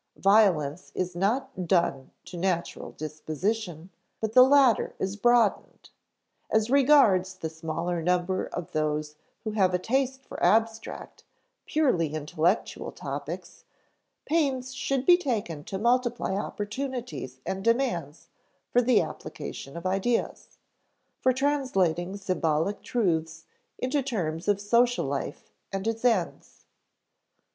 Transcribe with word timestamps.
Violence 0.17 0.91
is 0.95 1.15
not 1.15 1.67
done 1.67 2.09
to 2.25 2.35
natural 2.35 2.93
disposition, 2.93 3.91
but 4.19 4.33
the 4.33 4.41
latter 4.41 4.95
is 4.97 5.15
broadened. 5.15 5.91
As 6.49 6.71
regards 6.71 7.35
the 7.35 7.51
smaller 7.51 8.01
number 8.01 8.45
of 8.47 8.71
those 8.71 9.13
who 9.43 9.51
have 9.51 9.75
a 9.75 9.77
taste 9.77 10.23
for 10.25 10.43
abstract, 10.43 11.23
purely 11.67 12.15
intellectual 12.15 12.91
topics, 12.91 13.63
pains 14.25 14.73
should 14.73 15.05
be 15.05 15.17
taken 15.17 15.63
to 15.65 15.77
multiply 15.77 16.35
opportunities 16.35 17.39
and 17.45 17.63
demands 17.63 18.29
for 18.71 18.81
the 18.81 19.01
application 19.03 19.77
of 19.77 19.85
ideas; 19.85 20.57
for 21.19 21.31
translating 21.31 22.17
symbolic 22.17 22.81
truths 22.81 23.45
into 23.77 24.01
terms 24.01 24.47
of 24.47 24.59
social 24.59 25.05
life 25.05 25.51
and 25.71 25.85
its 25.87 26.03
ends. 26.03 26.65